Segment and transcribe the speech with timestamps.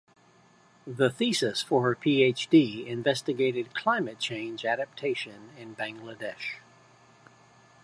[0.87, 6.55] The thesis for her PhD investigated climate change adaptation in Bangladesh.